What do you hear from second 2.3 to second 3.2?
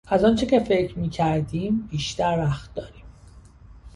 وقت داریم.